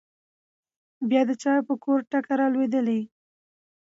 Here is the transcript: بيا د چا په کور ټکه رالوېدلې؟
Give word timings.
بيا 1.09 1.21
د 1.29 1.31
چا 1.41 1.53
په 1.67 1.73
کور 1.83 1.99
ټکه 2.11 2.33
رالوېدلې؟ 2.39 2.99